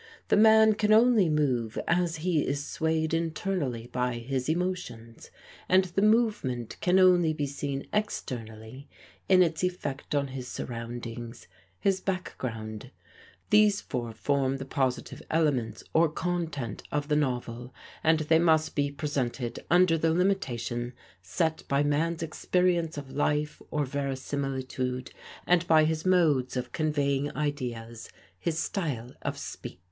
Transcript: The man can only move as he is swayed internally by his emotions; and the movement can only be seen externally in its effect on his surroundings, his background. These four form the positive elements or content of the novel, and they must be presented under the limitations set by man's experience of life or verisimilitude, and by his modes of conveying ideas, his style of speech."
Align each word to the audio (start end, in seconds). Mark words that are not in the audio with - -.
The 0.29 0.35
man 0.35 0.73
can 0.73 0.91
only 0.91 1.29
move 1.29 1.77
as 1.87 2.15
he 2.25 2.43
is 2.43 2.65
swayed 2.65 3.13
internally 3.13 3.85
by 3.85 4.15
his 4.15 4.49
emotions; 4.49 5.29
and 5.69 5.85
the 5.85 6.01
movement 6.01 6.75
can 6.81 6.97
only 6.97 7.33
be 7.33 7.45
seen 7.45 7.85
externally 7.93 8.89
in 9.29 9.43
its 9.43 9.63
effect 9.63 10.15
on 10.15 10.29
his 10.29 10.47
surroundings, 10.47 11.47
his 11.79 11.99
background. 12.01 12.89
These 13.51 13.79
four 13.79 14.11
form 14.11 14.57
the 14.57 14.65
positive 14.65 15.21
elements 15.29 15.83
or 15.93 16.09
content 16.09 16.81
of 16.91 17.07
the 17.07 17.15
novel, 17.15 17.71
and 18.03 18.21
they 18.21 18.39
must 18.39 18.73
be 18.73 18.89
presented 18.89 19.59
under 19.69 19.99
the 19.99 20.09
limitations 20.11 20.93
set 21.21 21.63
by 21.67 21.83
man's 21.83 22.23
experience 22.23 22.97
of 22.97 23.11
life 23.11 23.61
or 23.69 23.85
verisimilitude, 23.85 25.11
and 25.45 25.67
by 25.67 25.83
his 25.83 26.07
modes 26.07 26.57
of 26.57 26.71
conveying 26.71 27.31
ideas, 27.37 28.09
his 28.39 28.57
style 28.57 29.11
of 29.21 29.37
speech." 29.37 29.77